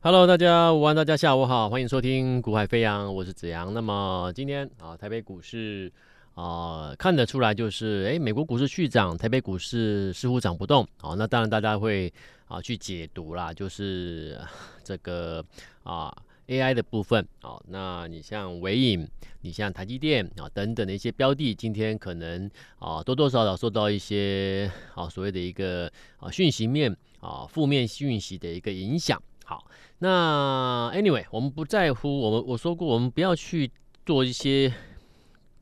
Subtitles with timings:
[0.00, 3.74] Hello，大家午安，大家下午好，欢迎收听股海飞扬，我是子阳。
[3.74, 5.92] 那么今天啊，台北股市
[6.34, 10.86] 啊看得出来就是，哎，美国股市续涨，台北股市似乎涨不动。
[10.98, 12.12] 好，那当然大家会
[12.46, 14.40] 啊去解读啦，就是
[14.84, 15.44] 这个
[15.82, 17.26] 啊 AI 的部分。
[17.40, 19.04] 好，那你像纬颖，
[19.40, 29.20] 你像台积电啊等等的一些标的，今天可能啊多多少少受到一些啊所谓的一个啊讯息面啊负面讯息的一个影响。
[29.48, 29.64] 好，
[30.00, 33.70] 那 anyway，我们不在乎，我们我说过，我们不要去
[34.04, 34.70] 做一些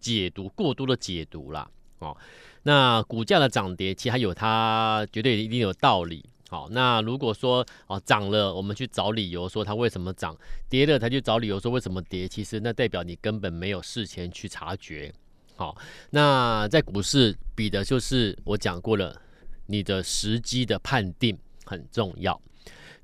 [0.01, 1.71] 解读，过多的解读啦。
[2.01, 2.17] 哦，
[2.65, 6.29] 那股价的涨跌，其实还有它绝对一定有道理。
[6.49, 10.35] 好，那如果说哦涨了，我们去找理由说它为什么涨；
[10.69, 12.27] 跌了，才去找理由说为什么跌。
[12.27, 15.15] 其实那代表你根本没有事前去察觉。
[15.55, 15.77] 好，
[16.11, 19.17] 那在股市比的就是我讲过了，
[19.67, 22.41] 你的时机的判定很重要。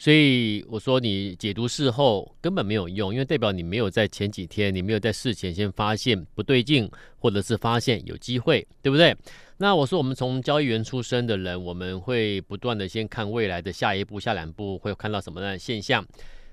[0.02, 6.90] 所以我说，你解读事后根本没有用，因为代表你没有在前几天，你没有在事前先发现不对劲，
[7.20, 9.16] 或者是发现有机会，对不对？
[9.58, 16.04] 那我说，我们从交易员出身的人，我们会不断的先看未来的下一步、下两步会看到什么样的现象。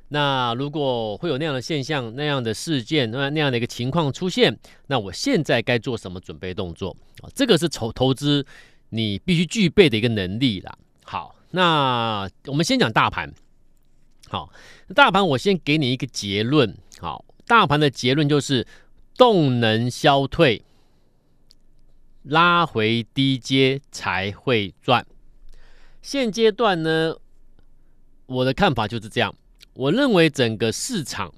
[0.09, 7.25] 那如果会有那样的现象、那样的事件、那那样的一个情况出现，那我现在该做什么准备动作啊？
[7.33, 8.45] 这个是投投资
[8.89, 10.77] 你必须具备的一个能力啦。
[11.03, 11.35] 好。
[11.51, 13.33] 那我们先讲大盘，
[14.27, 14.51] 好，
[14.93, 18.67] 大盘我先给你一个结论，好，大盘的结论就是
[19.17, 20.63] 动能消退，
[22.23, 25.05] 拉回低阶才会赚。
[26.01, 27.15] 现阶段呢，
[28.27, 29.33] 我的看法就是这样，
[29.73, 31.33] 我认为整个市场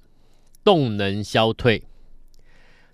[0.64, 1.84] 动能消退，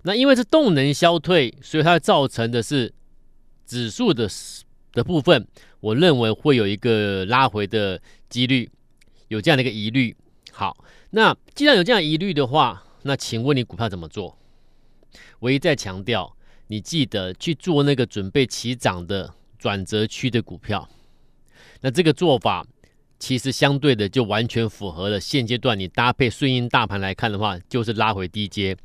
[0.03, 2.93] 那因为是动能消退，所以它造成的是
[3.65, 4.29] 指数的
[4.97, 5.47] 的部分。
[5.79, 8.69] 我认为会有一个拉回的几率，
[9.27, 10.13] 有这样的一个疑虑。
[10.51, 10.75] 好，
[11.11, 14.37] 那既然有这样疑虑的话，那请问你股票怎么做？
[15.39, 16.35] 我一再强调，
[16.67, 20.89] 你记得去做那个准备起涨的转折区的股票。
[21.81, 22.65] 那这个做法
[23.19, 28.75] 其实相对的就完全符合了现阶段你搭配顺应大盘来看的话，就是拉回低阶，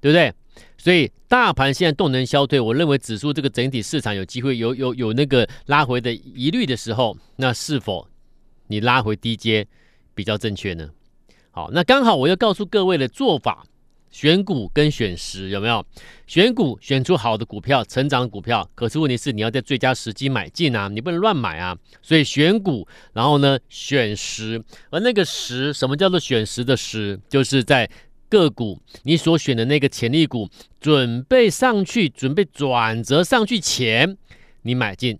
[0.00, 0.32] 对不对？
[0.78, 8.06] 所以大盘现在动能消退，我认为指数这个整体市场有机会有有有那个拉回的疑虑的时候，那是否
[8.68, 9.66] 你拉回低阶
[10.14, 10.90] 比较正确呢？
[11.50, 13.66] 好，那刚好我要告诉各位的做法，
[14.10, 15.84] 选股跟选时有没有？
[16.26, 21.76] 选股选出好的股票，成长股票，可是问题是你要在最佳时机买进啊，你不能乱买啊。
[22.00, 27.18] 所以选股，然后呢选时，而那个时，什么叫做选时的时？
[27.28, 27.90] 就是在。
[28.28, 30.48] 个股，你所选的那个潜力股
[30.80, 34.16] 准备上去，准备转折上去前，
[34.62, 35.18] 你买进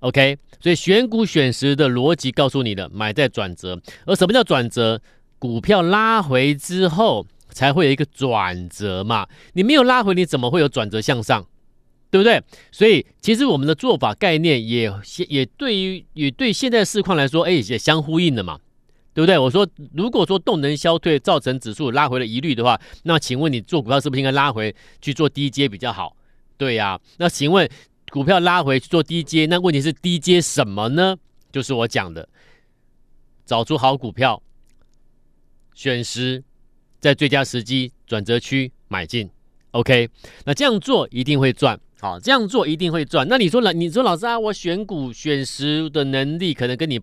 [0.00, 0.38] ，OK？
[0.60, 3.80] 所以选股选时的逻辑告诉你的，买在转折。
[4.06, 5.00] 而什么叫转折？
[5.38, 9.26] 股票拉回之后才会有一个转折嘛。
[9.52, 11.46] 你没有拉回，你怎么会有转折向上？
[12.10, 12.40] 对不对？
[12.70, 14.90] 所以其实我们的做法概念也
[15.28, 18.58] 也对于也对现在市况来说，哎，也相呼应的嘛。
[19.14, 19.38] 对不对？
[19.38, 26.16] 我说，如果说动能消退造成指数拉回了疑虑的话，那请问你做股票是不是应该拉回去做低阶比较好？
[26.56, 27.68] 对呀、那请问
[28.10, 31.16] 股票拉回去做低阶，那问题是低阶什么呢？
[31.52, 32.28] 就是我讲的，
[33.46, 34.42] 找出好股票，
[35.74, 36.42] 选时
[36.98, 39.30] 在最佳时机转折区买进。
[39.70, 40.08] OK，
[40.44, 41.78] 那这样做一定会赚。
[42.00, 43.26] 好，这样做一定会赚。
[43.28, 47.00] 那你说老，你说老师啊，我选股选时的能力可能跟你。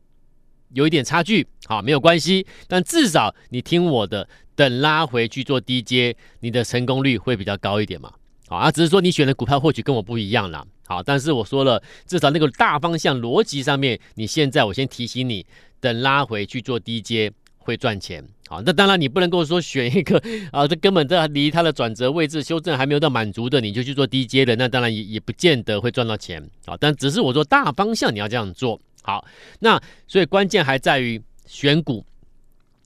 [0.74, 8.12] 有一点差距，好，没有关系，但至少你听我的，等拉回去做低阶，你的成功率会比较高一点嘛，
[8.48, 15.46] 好啊，只是说你选的股票或许跟我不一样啦，好，但是我说了，至少那个大方向逻辑上面，你现在我先提醒你，
[15.80, 20.22] 等拉回去做低阶会赚钱，好，那当然你不能够说选一个
[20.52, 28.80] 啊，这根本这离它的转折位置修正还没有到满足的，你就去做低阶的，那当然也也不见得会赚到钱，好，但只是我说大方向你要这样做。
[29.02, 29.26] 好，
[29.60, 32.06] 那所以关键还在于选股，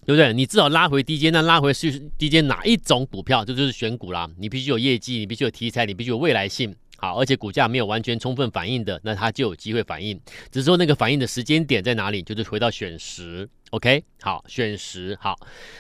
[0.06, 0.32] 对不对？
[0.34, 4.30] 你至少拉回低阶，那拉回是低阶哪一种股票，这就，是选股啦。
[4.38, 6.76] 你必须有业绩，你必须有题材，你必须有未来性。
[6.98, 10.18] 好，而且股价没有完全充分反应的，那它就有机会反应。
[10.50, 13.48] 只是说那个反应的时间点在哪里，就是回到选时。
[13.72, 15.36] OK，好，选时好。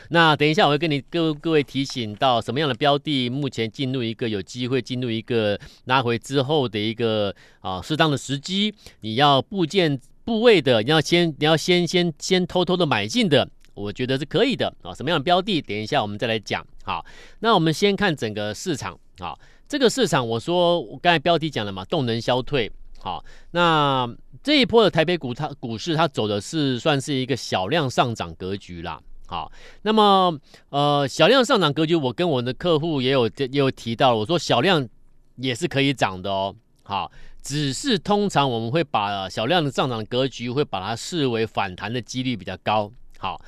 [0.09, 9.99] 那等一下我会跟你各各位提醒到什么样的标的，目前进入一个有机会进入一个拉回之后的一个啊适当的时机，你要部件。
[10.25, 14.91] 部位的，你要先，你要先先先偷偷的买进的，我觉得是可以的啊。
[14.93, 15.61] 什么样的标的？
[15.61, 16.65] 等一下我们再来讲。
[16.83, 17.05] 好，
[17.39, 19.37] 那我们先看整个市场啊，
[19.67, 22.71] 这个市场我说我刚才标题讲了嘛，动能消退。
[22.99, 24.09] 好，那
[24.41, 28.99] 这一波的台北股它股市它走的是算是一个小量上涨格局啦。
[29.27, 29.51] 好，
[29.83, 30.35] 那么
[30.69, 34.87] 呃，小量上涨格局，我跟我的客户也有也有提到，我说小量
[35.35, 36.55] 也是可以涨的哦。
[36.81, 37.11] 好，
[37.45, 42.91] 只是通常我们会把小量的上涨格局会把它视为反弹的几率比较高。
[43.19, 43.39] 好，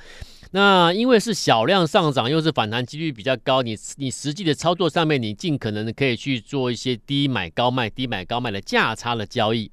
[0.52, 9.68] 那因为是小量上涨，又是反弹几率比较高，你你实际的操作上面，你尽可能的可以去做一些低买高卖、低买高卖的价差的交易。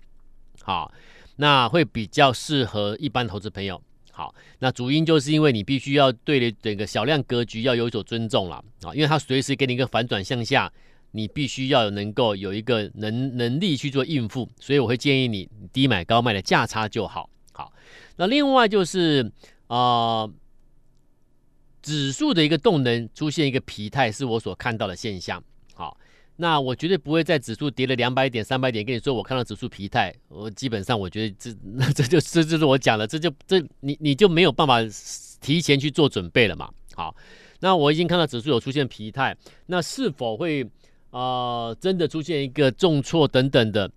[0.63, 0.91] 好，
[1.35, 3.79] 那会比较适合一般投资朋友。
[4.11, 10.71] 好，那主因就是因为你必须要对整个小量格局要有所尊重了啊，因为它随时给你一个反转向下，
[11.15, 17.29] 你必须要能够有一个能能力去做应付，所以我会建议你低买高卖的价差就好。
[17.53, 17.71] 好，
[18.17, 19.23] 那另外就是
[19.67, 20.33] 啊、呃，
[21.81, 25.43] 指数的一个动能出现一个疲态，是我所看到的现象。
[25.73, 25.97] 好。
[26.37, 30.13] 那我绝对不会在指数跌了两百点、三百点跟你说，我看到指数疲态。
[30.27, 34.79] 我基本上我觉得这那 这就这就是我讲的，这就这你你就没有办法
[35.39, 36.69] 提前去做准备了嘛。
[36.93, 37.15] 好，
[37.61, 39.33] 那我已经看到指数有出现疲态，
[39.67, 40.69] 那是否会
[41.17, 43.89] 啊、真的出现一个重挫等等的？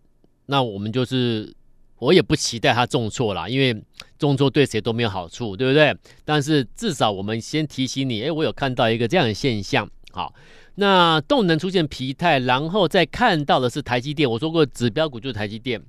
[0.46, 1.52] 那我们就是
[1.98, 3.76] 我也不期待它重挫啦，因为
[4.18, 5.92] 重挫对谁都没有好处，对不对？
[6.24, 10.32] 但是至少我们先提醒你，哎，我有看到一个这样的现象，好。
[10.76, 14.30] 那动能出现疲态，然后再看到的是台积电。
[14.30, 15.82] 我说过，指标股就是台积电。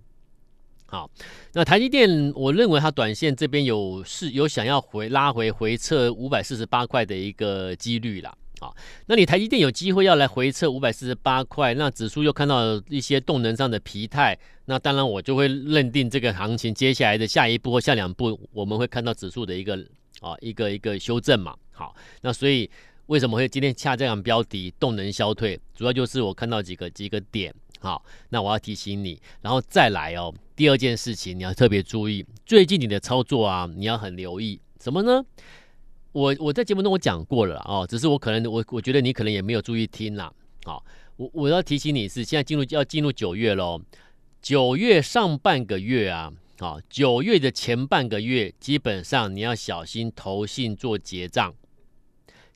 [0.87, 1.07] 好，
[1.53, 8.35] 那台积电，我认为它短线这边有是有想要回拉回回测五百四十八块的一个几率啦。
[8.59, 8.75] 好，
[9.07, 19.75] 那你台积电有机会要来回测五百四十八块，那指数又看到一些动能上的疲态，那当然我就会认定这个行情接下来的下一步或下两步，我们会看到指数的一个
[20.21, 21.55] 啊一个一个修正嘛。
[21.71, 22.69] 好，那所以。
[23.09, 25.59] 为什么会今天下这样标题动能消退？
[25.73, 30.31] 主要就是我看到几个几个点，好，那我要提醒你，然后再来哦。
[30.55, 35.25] 第二件事情你要特别注意，最近你的操作啊，你要很留意什么呢？
[36.11, 40.31] 我我在节目中我讲过了哦，只是我可能我我觉得你可能也没有注意听啦。
[40.63, 40.83] 好，
[41.17, 43.81] 我我要提醒你是现在进入要进入九月喽，
[44.41, 51.53] 九月上半个月啊，好，九月的前半个月基本上你要小心投信做结账。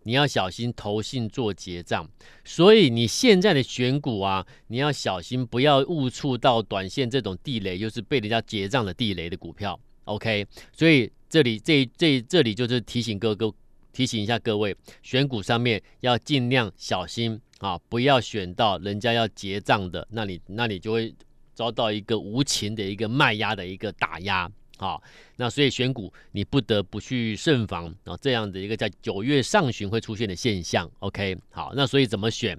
[0.05, 2.05] 你要小心投信做结账，
[2.43, 9.79] 所以你现在的选股啊，你要小心不要误触到短线这种地雷，就是被人家结账的地雷的股票。
[10.03, 13.53] OK，所以这里这这这里就是提醒各位，
[13.91, 21.11] 提醒一下各位，选股上面要尽量小心啊，不要选到人家要结账的，那你那你就会
[21.55, 24.47] 遭到一个无情的一个卖压的一个打压。
[24.77, 25.01] 好，
[25.37, 30.87] 那所以选股你不得不去慎防啊，这样的一个在九月上旬会出现的现象。
[30.99, 32.55] OK，好，那所以怎么选？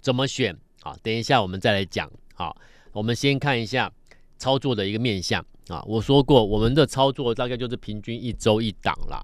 [0.00, 0.52] 怎么选？
[0.80, 2.10] 好，等一下我们再来讲。
[2.34, 2.56] 好，
[2.90, 3.92] 我们先看一下
[4.42, 5.80] 操作的一个面向啊。
[5.86, 9.22] 我说过，我们的操作大概就是平均一周一档啦。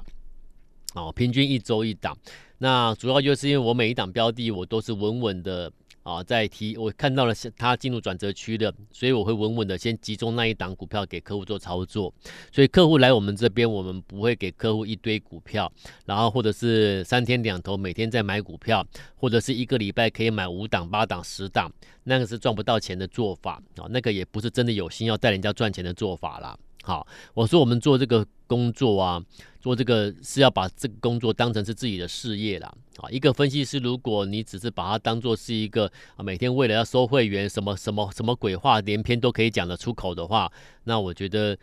[0.94, 2.16] 哦，平均一周一档。
[2.58, 5.72] 那主要就是因为我每一档标的我都是稳稳的。
[6.08, 12.12] 啊，在提我看到了它进入转折区的，所以我会稳稳的先集中那一档股票给客户做操作。
[12.50, 15.70] 所以客户来我们这边，我们不会给客户一堆股票，
[16.06, 21.70] 然后或者是三天两头每天在买股票，或者是一个礼拜可以买五档、八档、十档，
[22.04, 26.58] 那个是赚不到钱的做法啊，那个也不是真的有心要带人家赚钱的做法啦。
[26.88, 29.22] 好，我说我们做这个工作啊，
[29.60, 32.74] 做这个是要把这个工作当成是自己的事业啦。
[32.96, 35.84] 啊，一个分析师，如果你只是把它当做是一个
[36.16, 40.50] 啊，每天为了要收会员，什么什么什么鬼话连篇都可以讲得出口的话，
[40.84, 41.54] 那我觉得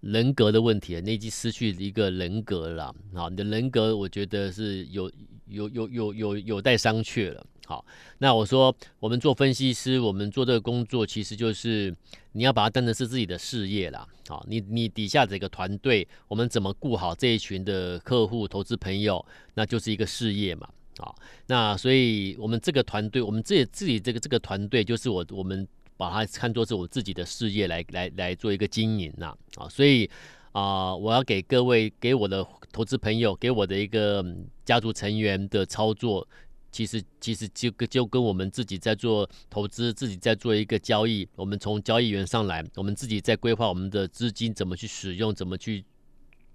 [0.00, 2.92] 人格的问题，那已经失去一个人格了。
[3.14, 5.08] 啊，你的人格，我觉得是有
[5.46, 7.46] 有有有有有待商榷了。
[7.66, 7.84] 好，
[8.18, 11.92] 那我说我们做分析师，我们做这个工作，其实就是
[12.30, 14.06] 你要把它当成是自己的事业啦。
[14.28, 20.68] 好，你你底下这个团队，我们怎么顾好这一群的客户、投资朋友，那就是一个事业嘛。
[20.98, 21.16] 好，
[21.48, 29.36] 那所以我们这个团队，我们自己自己这个这个团队，就是我我们把它看作是我自己的事业来来来做一个经营呐。
[29.56, 30.08] 啊，所以
[30.52, 34.24] 啊，我要给各位、给我的投资朋友、给我的一个
[34.64, 36.26] 家族成员的操作。
[36.76, 41.26] 其实，其实就跟就跟我们自己在做投资，自己在做一个交易。
[41.34, 45.82] 我们从交易员上来，我们自己在规划我们的资金怎么去使用，怎么去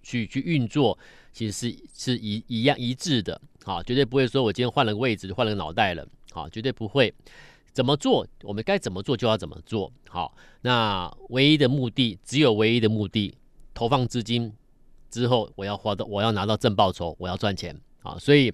[0.03, 0.95] 去去运作，
[1.33, 3.41] 其实是是一一样一致的。
[3.63, 6.07] 好，绝对不会说我今天换了个位置，换了个脑袋了。
[6.31, 7.11] 好，绝对不会。
[7.73, 9.91] 怎么做，我们该怎么做就要怎么做。
[10.07, 13.33] 好，那唯一的目的，只有唯一的目的，
[13.73, 14.53] 投放资金
[15.09, 17.75] 之后，我要花到，我要拿到正报酬，我要赚钱。
[18.03, 18.53] 啊，所以。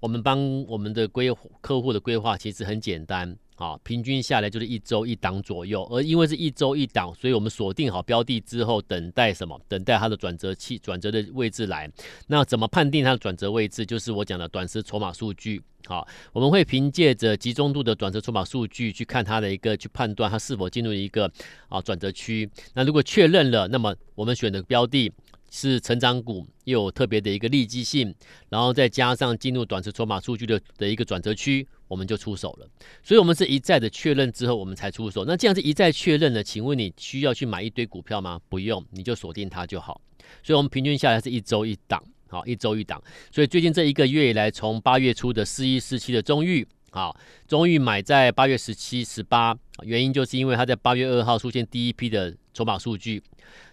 [0.00, 3.36] 我们帮我们的规客户的规划其实很简单。
[3.56, 9.60] 啊，平均下来就是一周一档左右，而因为是一周一档，所以我们锁定好标的之后，等待什么？
[9.66, 11.90] 等待它的转折器、转折的位置来。
[12.28, 13.84] 那怎么判定它的转折位置？
[13.84, 15.60] 就是我讲的短时筹码数据。
[15.86, 21.28] 好，我们会凭借着集中度的短时筹码数据去看它的一个，去判断它是否进入一个
[21.68, 22.48] 啊转折区。
[22.74, 25.10] 那如果确认了，那么我们选的标的
[25.50, 28.14] 是成长股，又有特别的一个利基性，
[28.48, 31.66] 然后再加上进入短时筹码数据的的一个转折区。
[31.88, 32.68] 我们就出手了，
[33.02, 35.24] 所以我们是一再的确认之后，我们才出手。
[35.24, 36.44] 那这样子一再确认呢？
[36.44, 38.38] 请问你需要去买一堆股票吗？
[38.50, 39.98] 不用，你就锁定它就好。
[40.42, 43.02] 所以，我们平均下来是一周一档，好，一周一档。
[43.32, 53.22] 所以最近这一个月以来，从八月初的四一四七的中裕，好，中裕买在八月十七、十八，原因就是因为它在八月二号出现第一批的筹码数据。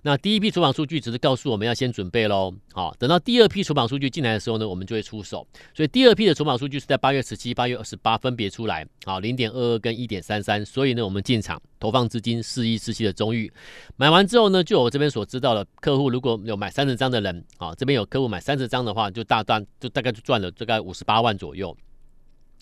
[0.04, 5.46] 那第一批筹码数据只是告诉我们要先准备喽，好，等到第二批筹码数据进来的时候呢，我们就会出手。
[5.74, 10.64] 所以第二批的筹码数据是在八月十七、八月二十八分别出来，好，零点二二跟一点三三。
[10.64, 13.52] 所以呢，我们进场投放资金四一四七的中裕，
[13.98, 21.76] 买完之后呢，就我这边所知道的，客户如果有买三十张的人，好，这边有客户买三十张的话，就大赚，就大概就赚了大概五十八万左右，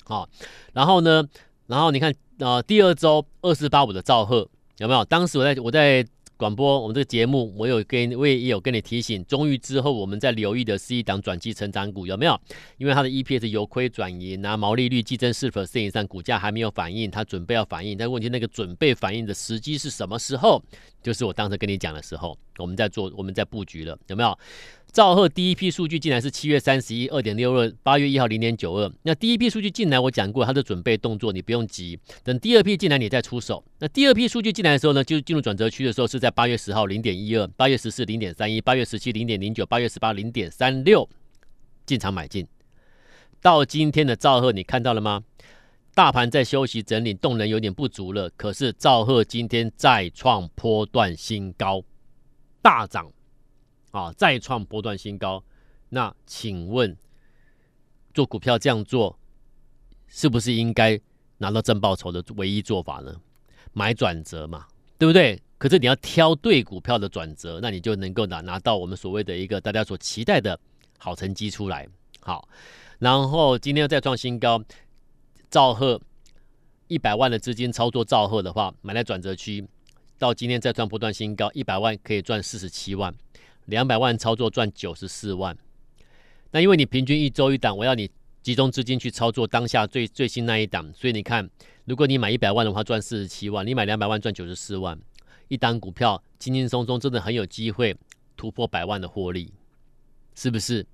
[0.05, 0.27] 好，
[0.71, 1.23] 然后呢，
[1.67, 5.03] 然后你看，呃，第二周二四八五的兆赫有没有？
[5.05, 6.05] 当时我在我在。
[6.35, 12.39] 广播，我们这个节目，我有跟我也有跟你提醒，终于之后我们在留意的是一档转机成长股，有没有？
[12.77, 20.61] 因为它的 EPS 由亏转盈啊，毛利率计增是否线上，股价还没有反应，它准备要反应，但问题那个准备反应的时机是什么时候？
[21.01, 24.37] 就是我当时跟你讲的时候，我们在做，我们在布局了，有没有？
[24.93, 28.91] 兆赫第一批数据进来是七月三十一，二点六二，八月一号零点九二。
[29.01, 33.63] 那第一批数据进来，我讲过它的准备动作，你不用急，等第二批进来你再出手。
[33.79, 41.09] 那第二批数据进来的时候呢，就进入转折区的时候是在八月十号零点一二，八月十四零点三一，八月十七零点零九，八月十八零点三六，
[41.87, 42.47] 进场买进。
[43.41, 45.23] 到今天的兆赫，你看到了吗？
[45.95, 51.81] 大盘在休息整理，动能有点不足了，可是兆赫今天再创波段新高，
[52.61, 53.11] 大涨。
[53.93, 55.43] 啊，再创波段新高，
[55.89, 56.97] 那请问
[58.11, 59.15] 做股票这样做，
[60.07, 60.99] 是不是应该
[61.37, 63.15] 拿到正报酬的唯一做法呢？
[63.71, 64.65] 买转折嘛，
[64.97, 65.39] 对不对？
[65.59, 70.59] 可是你要挑对股票的转折，那你就能够拿拿到我们所谓的一个大家所期待的
[70.97, 71.87] 好成绩出来。
[72.19, 72.49] 好，
[72.97, 74.59] 然后今天再创新高，
[75.51, 76.01] 兆赫
[76.87, 79.63] 一百万的资金操作兆赫的话，买在转折区，
[80.17, 83.13] 到今天再创波段新高，一百万可以赚四十七万。
[83.65, 85.57] 两百万操作赚九十四万，
[86.51, 88.09] 那因为你平均一周一档，我要你
[88.41, 91.49] 集中资金去操作当下最最新那一档，所以你看，
[91.85, 94.99] 如果你买一百万的话赚四十七万，你买两百万赚九十四万，
[95.47, 97.95] 一档股票轻轻松松真的很有机会
[98.35, 99.53] 突破百万的获利，
[100.35, 100.85] 是不是？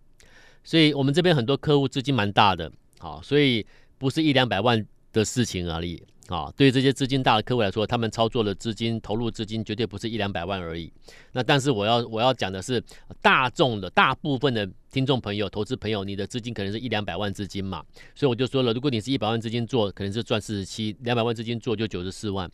[0.64, 3.66] 所以我们这边很多客户资金蛮大的，好，所以
[3.98, 6.04] 不是一两百万的事情而已。
[6.36, 10.92] 啊，对于这些资金大的客户来说，他们操作的资金投入资金绝对不是一两百万而已。
[11.32, 12.84] 那但是我要我要讲的是，
[13.20, 17.84] 大众的大部分的听众朋友、投资朋友，你的资金可能是一两百万资金嘛。
[18.14, 22.48] 所以我就说了，如果你是一百万资金做，可能是赚四十七；两百万资金做就九十四万。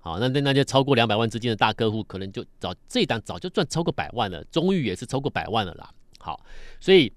[0.00, 4.42] 好，那那那些超过两百万资金的大客户，可能就早这一档早就赚超过百万了。
[4.44, 5.90] 中裕也是超过百万了啦。
[6.18, 6.40] 好，
[6.80, 7.12] 所以。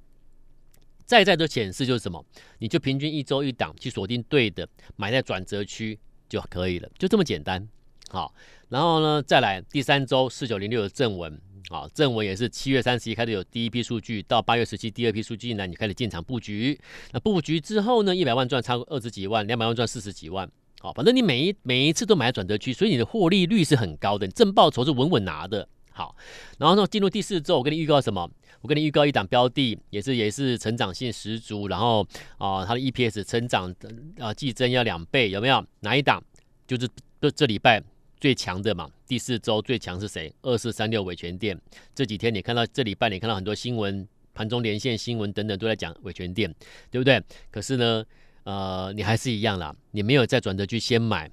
[1.11, 2.25] 再再的显示就是什么？
[2.59, 4.65] 你就平均一周一档去锁定对的，
[4.95, 5.99] 买在转折区
[6.29, 7.67] 就可以了，就这么简单。
[8.07, 8.33] 好，
[8.69, 11.37] 然后呢，再来第三周四九零六的正文，
[11.69, 16.79] 啊，正文也是七月三十一开始有第一批数据，到八月十七第二批数据进来，你开始进场布局。
[17.11, 20.49] 那布局之后呢，一百万赚超过二十几万，两百万赚四十几万。
[20.79, 25.67] 好，反正你每一每一次都买在转折区，所以你的获利率是很高的，你正报酬是稳稳拿的。
[25.93, 26.15] 好，
[26.57, 28.31] 然后呢，进入第四周，我跟你预告什么？
[28.61, 33.73] 我跟你预告一档标的，也是也是成长性十足，然后啊、它的 EPS 成长
[34.19, 35.65] 啊，季增要两倍，有没有？
[35.79, 36.23] 哪一档？
[36.67, 36.87] 就是
[37.19, 37.81] 这这礼拜
[38.19, 38.89] 最强的嘛。
[39.07, 40.33] 第四周最强是谁？
[40.43, 41.59] 二四三六伟诠电。
[41.93, 46.53] 这几天你看到这礼拜你看到很多新闻，盘中连线新闻等等都在讲伟诠电，
[46.89, 47.21] 对不对？
[47.49, 48.05] 可是呢，
[48.43, 51.29] 呃，你还是一样啦，你没有在转折去先买，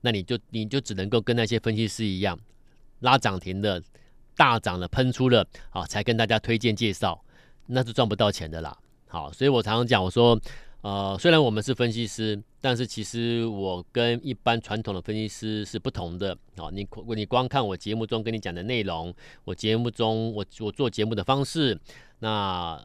[0.00, 2.38] 那你就你就只能够跟那些分析师一样。
[3.00, 3.82] 拉涨停的，
[4.36, 7.22] 大涨了，喷出了，啊，才跟大家推荐介绍，
[7.66, 8.76] 那是赚不到钱的啦。
[9.08, 10.40] 好，所以我常常讲，我说，
[10.80, 16.36] 呃，虽然我们是分析师，但是其实我跟一般传统的分析师是不同的。
[16.56, 21.78] 好，你你光看我节目中跟你讲的内容，我节目中我我做节目的方式，
[22.20, 22.82] 那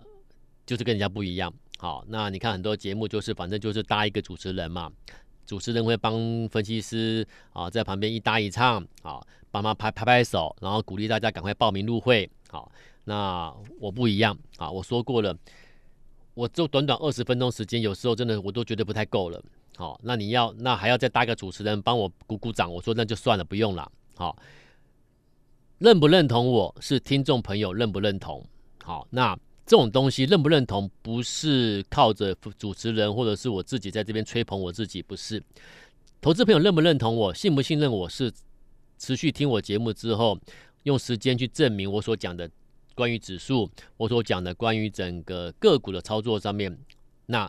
[0.65, 1.53] 就是跟人家不一样。
[1.79, 4.91] 好，那你看很多节目就是反正就是搭一个主持人嘛。
[5.45, 6.13] 主持人会帮
[6.49, 12.29] 分析师啊，在旁边一搭一唱，啊，帮忙拍拍拍手，然后鼓励大家赶快报名入会。
[12.49, 12.71] 好，
[13.03, 15.35] 那我不一样啊，我说过了，
[16.33, 19.43] 我就短短二十分钟时间，有时候真的我都觉得不太够了。
[19.75, 23.91] 好，那你要那还要再搭个主持人帮我鼓鼓掌，我说那就算了，不用了。
[24.15, 24.35] 好，
[25.77, 28.43] 认不认同我是听众朋友认不认同。
[28.83, 35.43] 好，那这种东西认不认同不是靠着主持人或者是我自己在这边吹捧我自己，不是。
[36.19, 38.31] 投资朋友认不认同我，信不信任我是
[38.97, 40.39] 持续听我节目之后，
[40.83, 42.49] 用时间去证明我所讲的。
[42.95, 46.75] 关于指数，我所讲的关于整个个股的操作上面，
[47.27, 47.47] 那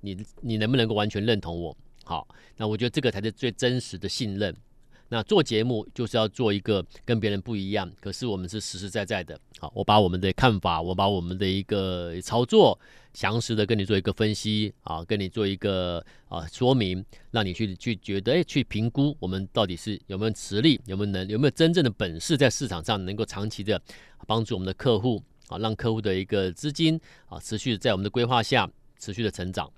[0.00, 1.76] 你你能不能够完全认同我？
[2.02, 2.26] 好，
[2.56, 4.52] 那我觉得这个才是最真实的信任。
[5.14, 9.38] 那做节目就是要做一个跟别人不一样，可是我们是实实在在的。
[9.60, 12.76] 好，我把我们的看法，我把我们的一个操作
[13.12, 23.80] 详实的跟你做一个分析啊，跟你做一个啊说明，让你去去觉得，哎，去评估我们到底是有没有实力，有没有能，有没有真正的本事在市场上能够长期的
[24.26, 28.68] 帮助我们的客户啊，让客户的一个资金啊持续在我们的规划下
[28.98, 29.70] 持续的成长。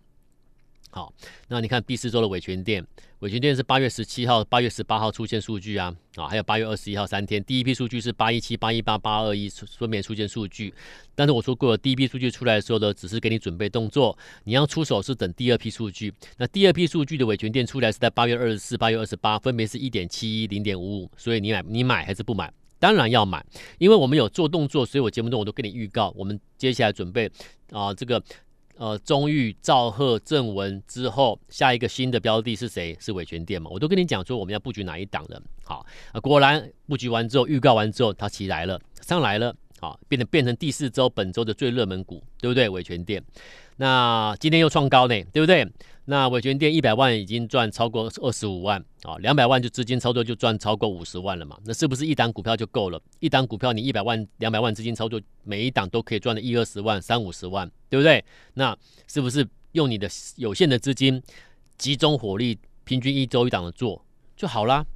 [0.97, 1.12] 好，
[1.49, 2.83] 那你看第四周的伟权店，
[3.19, 10.73] 伟权店是八月十七号、八月十八号出现数据啊，啊，还有八月二十一号三天，第一批数据是八一七、八一八、八二一分别出现数据，
[11.15, 16.11] 但是我说过了，第一批数据出来的时候呢，只是给你准备动作，你要出手是等第二批数据。
[16.38, 22.50] 那第二批数据的伟权店出来是在八月二十四、八月二十八，分别是一点七一、零点五五，所以你买你买还是不买？
[22.79, 23.45] 当然要买，
[23.76, 27.31] 因为我们有做动作，所以我节目中我都跟你预告，我们接下来准备
[27.71, 28.23] 啊这个。
[28.78, 32.95] 呃，中裕、兆赫、正文之后，下一个新的标的是谁？
[33.00, 33.71] 是伟权店嘛？
[33.73, 35.40] 我都跟你讲说，我们要布局哪一档的。
[35.64, 42.68] 好，啊，果然布局完之后，预告完之后，它起来了，上来了，好，变成变成第四周本周的最热门股，对不对？
[42.68, 43.25] 伟权店，
[43.76, 45.66] 那今天又创高呢，对不对？
[46.09, 51.59] 那伟诠电一百万已经赚超过二十五万啊，两百万就资金操作就赚超过五十万了嘛？
[51.65, 53.01] 那是不是一档股票就够了？
[53.19, 58.25] 一档股票你一百万、两百万资金操作，每一档都可以赚的一二十万、三五十万，对不对？
[58.55, 58.77] 那
[59.09, 61.21] 是不是用你的有限的资金
[61.77, 64.01] 集中火力，平均一周一档的做
[64.37, 64.87] 就好啦？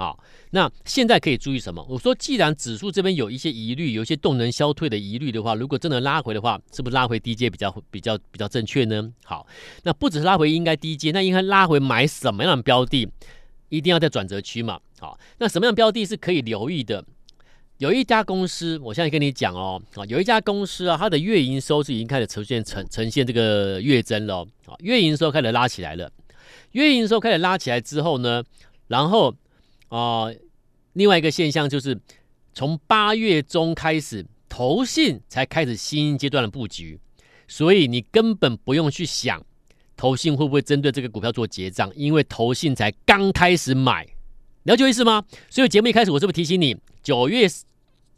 [0.00, 0.18] 好，
[0.52, 1.84] 那现在可以注意什么？
[1.86, 9.12] 我说，既然指数这边有一些疑虑，有一些动能消退的疑虑的话，如果真的拉回的话，是不是拉回低阶比较比较比较正确呢？
[9.26, 9.46] 好，
[9.82, 13.06] 那不只是拉回应该低阶，那应该拉回买什么样的标的？
[13.68, 14.80] 一定要在转折区嘛。
[14.98, 17.04] 好，那什么样的标的是可以留意的？
[17.76, 26.10] 有一家公司，我现在跟你讲哦，啊，有一家公司啊，它的月营收是已经开始呈现呈呈现这个月增了，啊，月营收开始拉起来了。
[26.72, 28.42] 月营收开始拉起来之后呢，
[28.88, 29.34] 然后。
[29.90, 30.32] 啊、
[30.94, 32.00] 另外一个现象就是，
[32.54, 36.98] 从八月中开始，投信才开始新阶段的布局，
[37.46, 39.44] 所以你根本不用去想
[39.96, 44.06] 投信会不会针对这个股票做结账，因为投信才刚开始买，
[44.62, 45.24] 了解意思吗？
[45.48, 47.48] 所以节目一开始我是不是提醒你，九月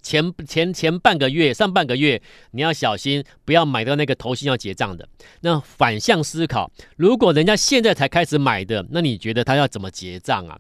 [0.02, 5.08] 前前前半个月、上半个月你要小心，不要买到那个投信要结账的。
[5.40, 10.58] 那反向思考，如果人家现在才开始买的，那你觉得他要怎么结账啊？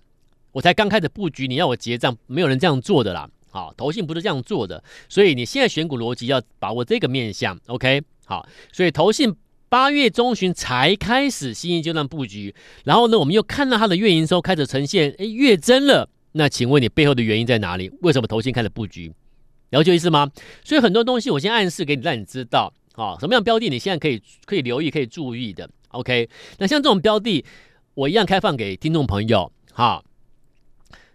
[0.52, 3.28] 我才刚开始布局，你要我结账，没有人这样做的啦。
[3.50, 7.58] 好，投信不是这样做的，所以你现在选股逻辑要把握这个面向。
[7.66, 9.34] OK，好，所以投信
[9.68, 16.08] 八月中旬才开始新一阶段布局，然后呢，我们又看到它的月营收开始呈现诶月增了。
[16.32, 17.90] 那请问你背后的原因在哪里？
[18.00, 19.12] 为什么投信开始布局？
[19.68, 20.30] 了解意思吗？
[20.64, 25.68] 所以很多东西我先暗示给你，让你知道啊，什么样标的你现在可以可以留意、可以注意的。
[25.88, 27.44] OK，那像这种标的，
[27.92, 29.52] 我一样开放给听众朋友。
[29.72, 30.02] 好。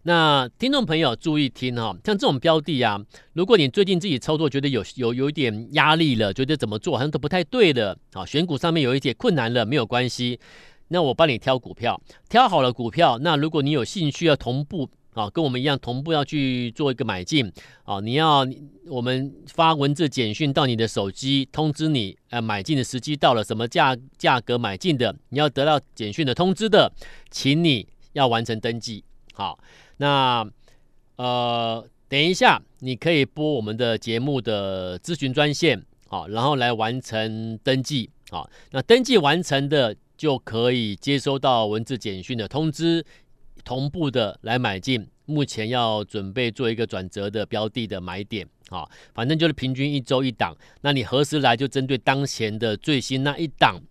[0.07, 2.97] 那听众朋友注意听哈，像这种标的啊，
[3.33, 10.39] 如果你最近自己操作觉得有有有一点压力了，觉得怎么做好像都不太对的啊，选股上面有一点困难了，没有关系，
[10.87, 17.51] 那我帮你挑股票，挑好了股票，那如果你有兴趣要同步啊，跟我们一样同步要去做一个买进
[17.83, 18.47] 啊，你要
[18.87, 26.89] 我们发文字简讯到你的手机通知你，呃，买进的时机到了，什么价价格买进的，你要得到简讯的通知的，
[27.29, 29.59] 请你要完成登记，好。
[29.97, 30.47] 那
[31.17, 43.03] 呃，等一下，你可以拨我们的节目的咨询专线，好，然后来完成登记，好，那登记完成的就可以接收到文字简讯的通知，
[43.63, 45.07] 同步的来买进。
[45.25, 53.81] 目前要准备做一个转折的标的的买点，好，反正就是平均一周一档，那你何时来就针对当前的最新那一档。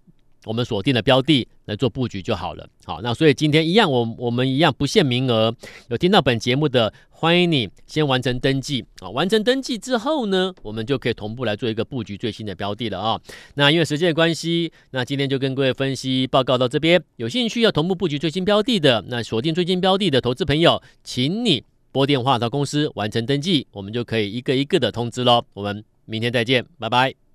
[0.46, 2.66] 我们锁定的标的来做布局就好了。
[2.84, 5.52] 好，那所以今天一样，我我们一样不限名额。
[5.88, 9.10] 有听到本节目的，欢迎你先完成登记啊！
[9.10, 13.20] 完成登记之后呢，我们就可以同步来做一个布局最新的标的了啊。
[13.54, 17.02] 那因为时间的关系，那今天就跟各位分析报告到这边。
[17.16, 25.44] 有兴趣要同步布局最新标的的，那锁定最新标的的投资朋友，请你拨电话到公司完成登记，我们就可以一个一个的通知喽。
[25.54, 27.25] 我们明天再见，拜拜。